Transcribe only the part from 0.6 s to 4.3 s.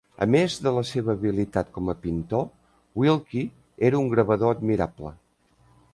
de la seva habilitat com a pintor, Wilkie era un